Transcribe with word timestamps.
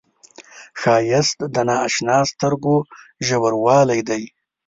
ښایست 0.79 1.37
د 1.53 1.55
نااشنا 1.69 2.17
سترګو 2.31 2.75
ژوروالی 3.27 3.99
دی 4.09 4.23